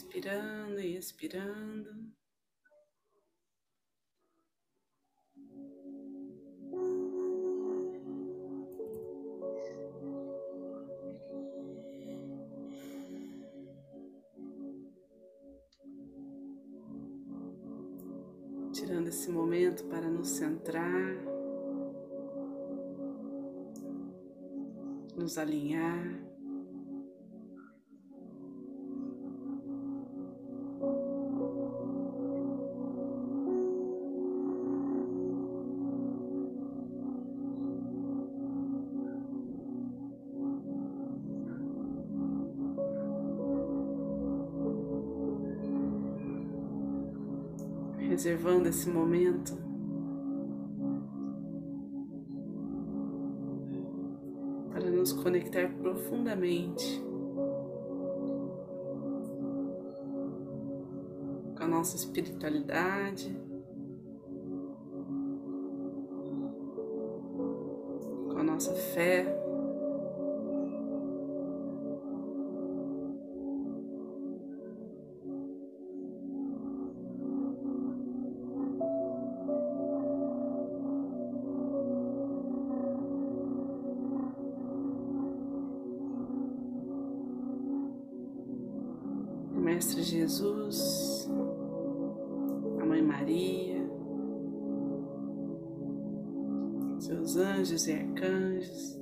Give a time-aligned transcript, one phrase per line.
[0.00, 1.90] inspirando e expirando.
[18.72, 21.14] Tirando esse momento para nos centrar,
[25.14, 26.29] nos alinhar.
[48.20, 49.56] Reservando esse momento.
[54.70, 57.02] Para nos conectar profundamente
[61.56, 63.34] com a nossa espiritualidade,
[68.28, 69.49] com a nossa fé.
[90.30, 91.28] Jesus,
[92.80, 93.84] a Mãe Maria,
[97.00, 98.96] seus anjos e arcanjos,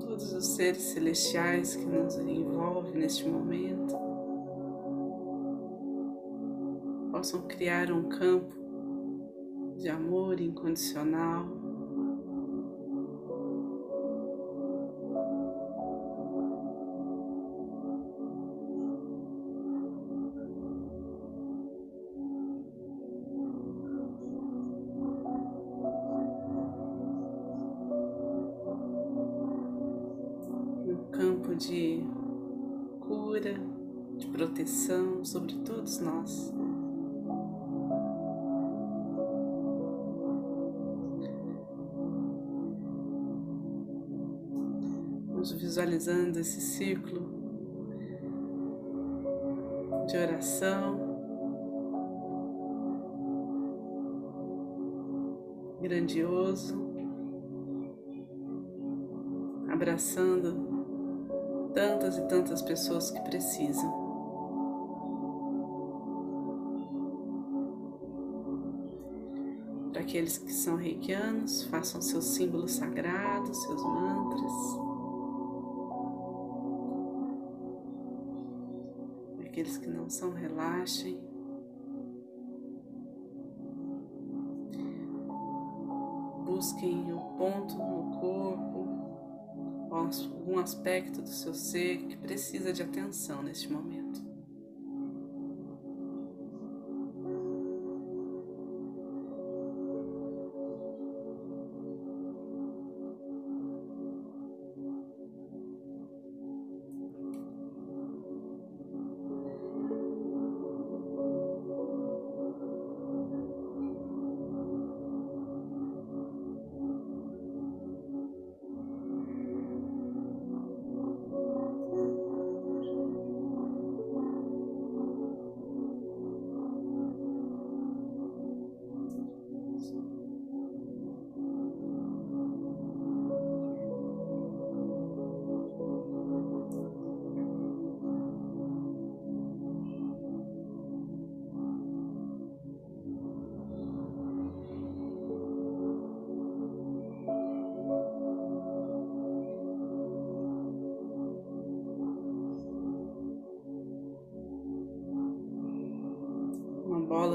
[0.00, 3.94] todos os seres celestiais que nos envolvem neste momento,
[7.12, 8.52] possam criar um campo
[9.76, 11.46] de amor incondicional
[31.54, 32.02] de
[33.00, 33.54] cura,
[34.16, 36.52] de proteção sobre todos nós.
[45.28, 47.28] Vamos visualizando esse ciclo
[50.06, 51.12] de oração.
[55.80, 56.76] Grandioso,
[59.68, 60.81] abraçando
[61.74, 64.02] tantas e tantas pessoas que precisam.
[69.92, 74.52] Para aqueles que são reikianos, façam seus símbolos sagrados, seus mantras.
[79.36, 81.20] Para aqueles que não são, relaxem.
[86.46, 88.71] Busquem o ponto no corpo
[89.96, 94.01] algum aspecto do seu ser que precisa de atenção neste momento.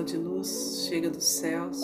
[0.07, 1.77] De luz chega dos céus,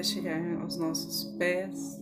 [0.00, 2.00] até chegar aos nossos pés.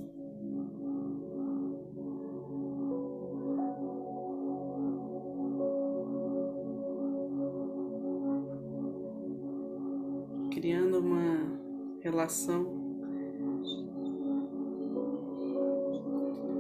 [10.51, 11.57] criando uma
[12.01, 12.67] relação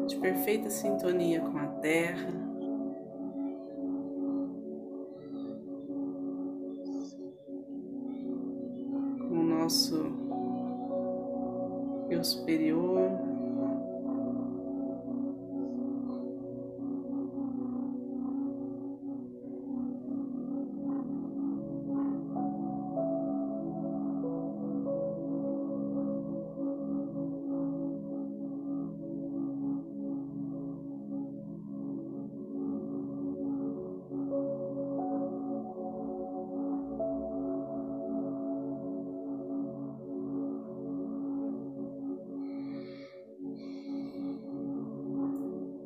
[0.06, 2.30] de perfeita sintonia com a Terra.
[9.30, 10.27] O nosso
[12.10, 13.37] eu superior.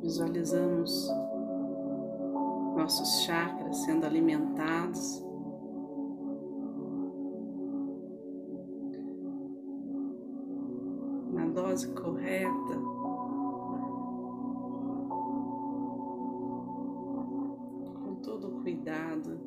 [0.03, 1.09] Visualizamos
[2.77, 5.25] nossos chakras sendo alimentados.
[11.31, 12.75] Na dose correta.
[18.03, 19.39] Com todo cuidado.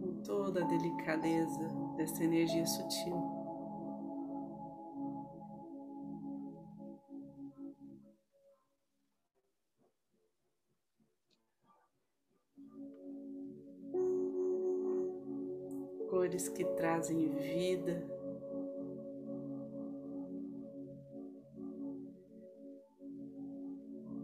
[0.00, 3.43] Com toda a delicadeza dessa energia sutil.
[16.24, 18.02] Cores que trazem vida.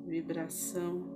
[0.06, 1.09] Vibração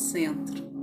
[0.00, 0.79] centro.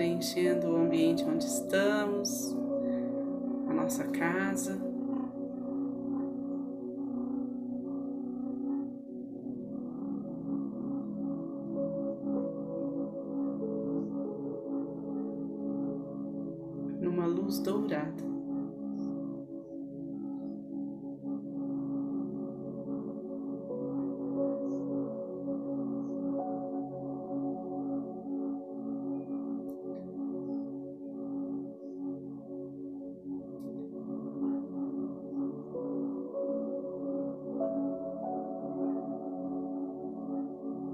[0.00, 2.56] Preenchendo o ambiente onde estamos,
[3.68, 4.89] a nossa casa.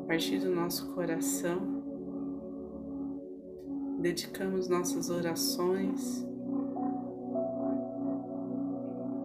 [0.07, 1.59] Partir do nosso coração,
[3.99, 6.25] dedicamos nossas orações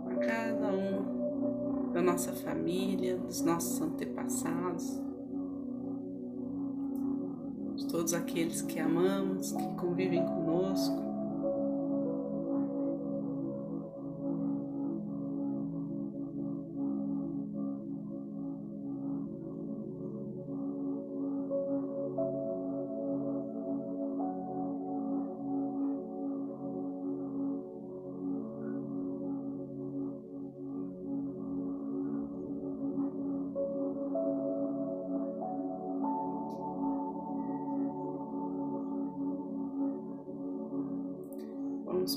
[0.10, 5.00] a cada um da nossa família, dos nossos antepassados,
[7.76, 11.11] de todos aqueles que amamos, que convivem conosco.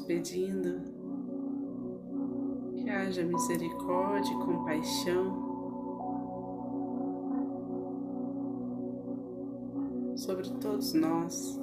[0.07, 0.81] Pedindo
[2.73, 5.55] que haja misericórdia e compaixão
[10.17, 11.61] sobre todos nós,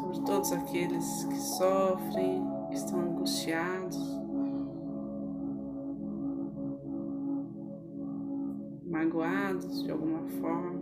[0.00, 3.98] sobre todos aqueles que sofrem, que estão angustiados,
[8.84, 10.79] magoados de alguma forma.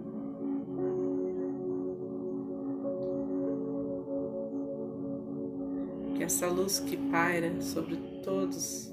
[6.28, 8.92] Essa luz que paira sobre todos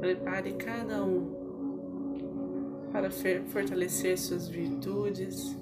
[0.00, 1.38] prepare cada um
[2.90, 3.08] para
[3.46, 5.56] fortalecer suas virtudes,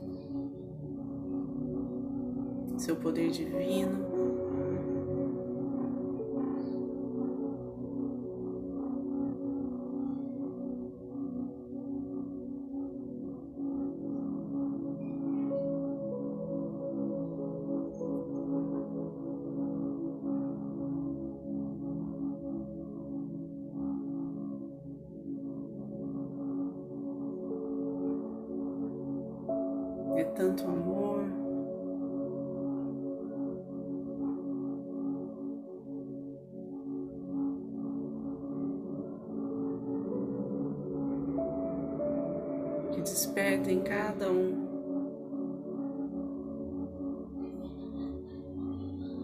[2.79, 4.16] seu poder divino.
[43.17, 44.67] Desperta em cada um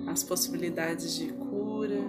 [0.06, 2.00] as possibilidades de cura,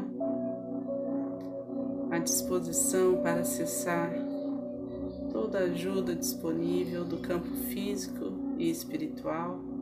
[2.10, 4.14] a disposição para acessar
[5.30, 9.73] toda ajuda disponível do campo físico e espiritual.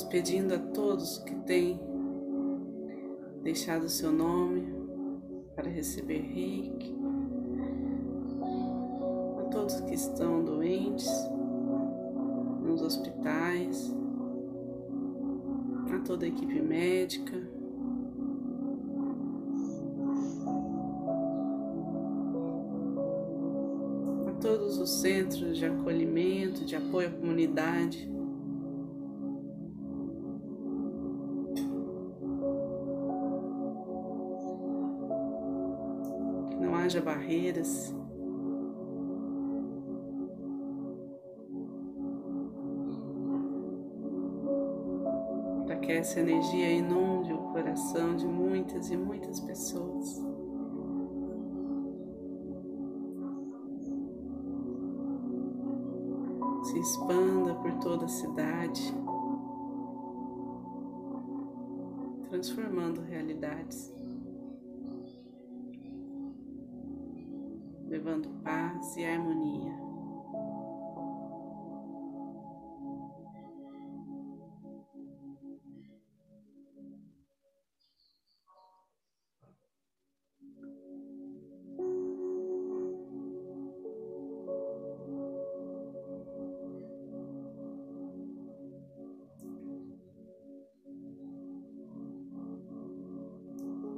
[0.00, 1.78] Pedindo a todos que têm
[3.42, 4.66] deixado seu nome
[5.54, 6.96] para receber reiki,
[9.38, 11.06] a todos que estão doentes
[12.62, 13.94] nos hospitais,
[15.94, 17.36] a toda a equipe médica.
[24.26, 28.10] a Todos os centros de acolhimento, de apoio à comunidade,
[36.92, 37.94] haja barreiras.
[45.66, 50.22] Para que essa energia inunde o coração de muitas e muitas pessoas.
[56.64, 58.94] Se expanda por toda a cidade,
[62.28, 63.92] transformando realidades.
[67.92, 69.70] Levando paz e harmonia.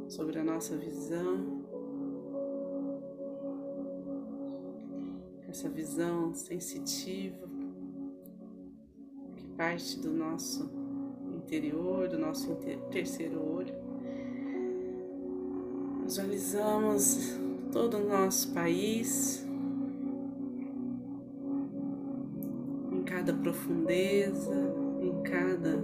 [0.09, 1.54] Sobre a nossa visão,
[5.55, 7.49] essa visão sensitiva
[9.37, 10.69] que parte do nosso
[11.33, 12.57] interior, do nosso
[12.91, 13.73] terceiro olho.
[16.03, 17.39] Visualizamos
[17.71, 19.47] todo o nosso país
[22.91, 25.77] em cada profundeza, em cada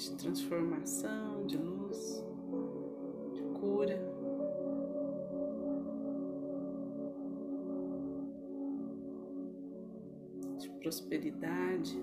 [0.00, 2.24] de transformação, de luz,
[3.34, 4.00] de cura.
[10.58, 12.02] De prosperidade.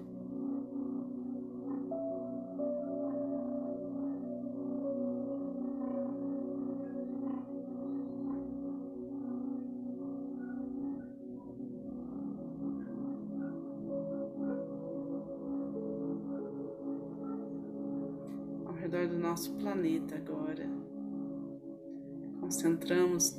[22.48, 23.38] Concentramos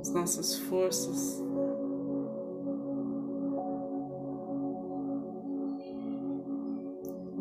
[0.00, 1.38] as nossas forças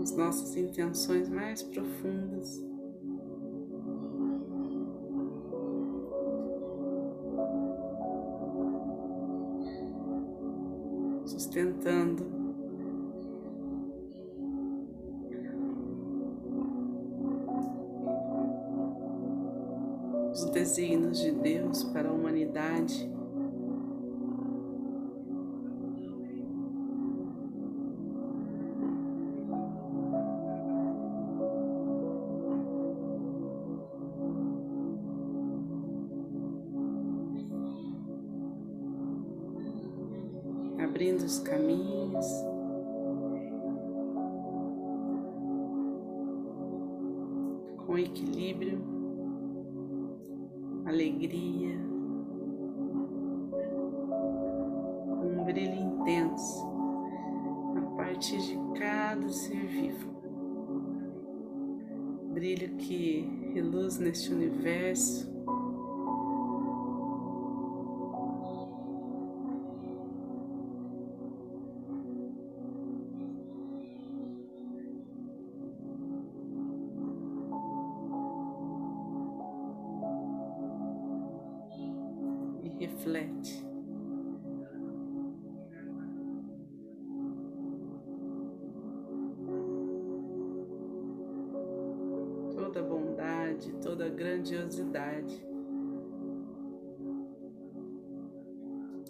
[0.01, 2.61] as nossas intenções mais profundas.
[11.25, 12.30] Sustentando
[20.71, 23.09] os desígnios de Deus para a humanidade.
[40.81, 42.25] Abrindo os caminhos.
[47.85, 48.70] Com equilíbrio
[62.31, 65.29] Brilho que reluz neste universo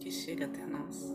[0.02, 1.14] que chega até nós.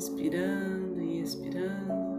[0.00, 2.10] Inspirando e expirando.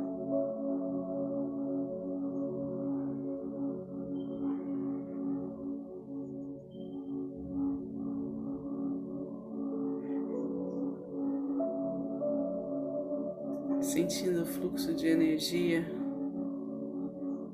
[13.82, 15.86] sentindo o fluxo de energia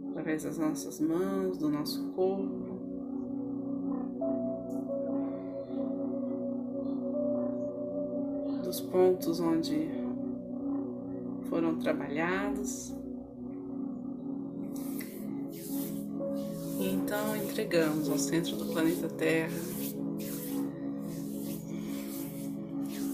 [0.09, 2.77] através das nossas mãos, do nosso corpo.
[8.61, 9.96] Dos pontos onde
[11.79, 12.93] trabalhados.
[16.79, 19.57] E então entregamos ao centro do planeta Terra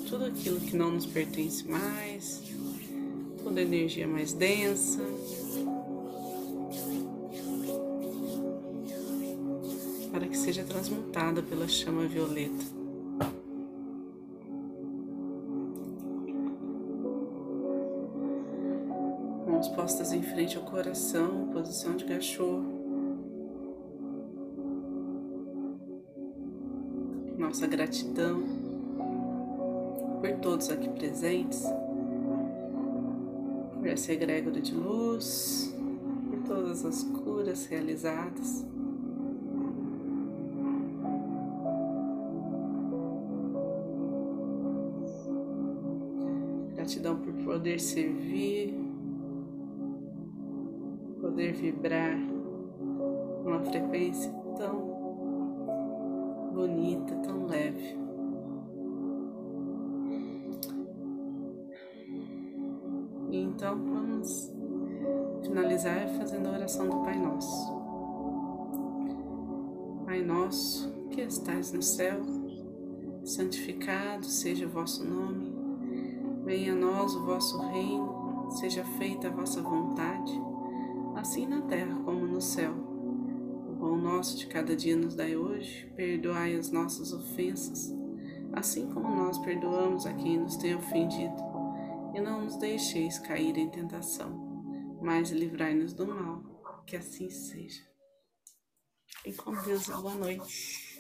[0.10, 2.44] tudo aquilo que não nos pertence mais
[3.44, 5.02] toda energia mais densa.
[10.12, 12.83] Para que seja transmutada pela chama violeta.
[22.34, 22.64] Cachorro.
[27.38, 28.44] Nossa gratidão
[30.20, 31.64] por todos aqui presentes
[33.78, 35.76] por essa egrégora de luz,
[36.30, 38.66] por todas as curas realizadas.
[46.74, 48.83] Gratidão por poder servir,
[51.34, 54.94] poder vibrar numa frequência tão
[56.54, 57.98] bonita, tão leve.
[63.32, 64.52] Então vamos
[65.42, 67.82] finalizar fazendo a oração do Pai Nosso.
[70.06, 72.22] Pai Nosso que estais no céu,
[73.26, 75.52] santificado seja o vosso nome,
[76.46, 80.53] venha a nós o vosso reino, seja feita a vossa vontade,
[81.24, 82.74] assim na terra como no céu.
[82.74, 87.96] O pão nosso de cada dia nos dai hoje, perdoai as nossas ofensas,
[88.52, 91.42] assim como nós perdoamos a quem nos tem ofendido
[92.14, 96.44] e não nos deixeis cair em tentação, mas livrai-nos do mal,
[96.86, 97.82] que assim seja.
[99.26, 100.93] E com Deus, boa noite.